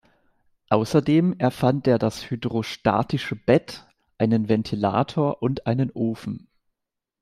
Außerdem 0.69 1.35
erfand 1.37 1.85
er 1.85 1.99
das 1.99 2.31
hydrostatische 2.31 3.35
Bett, 3.35 3.85
einen 4.17 4.49
Ventilator 4.49 5.43
und 5.43 5.67
einen 5.67 5.91
Ofen. 5.91 6.47